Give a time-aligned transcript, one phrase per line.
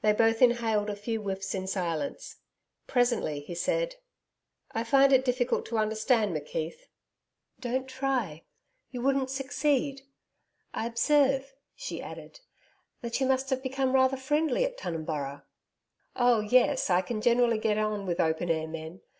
[0.00, 2.36] They both inhaled a few whiffs in silence.
[2.86, 3.96] Presently, he said:
[4.70, 6.86] 'I find it difficult to understand McKeith.'
[7.58, 8.44] 'Don't try.
[8.92, 10.02] You wouldn't succeed.
[10.72, 12.38] I observe,' she added,
[13.00, 15.42] 'that you must have become rather friendly at Tunumburra?'
[16.14, 16.88] 'Oh, yes.
[16.88, 19.00] I can generally get on with open air men.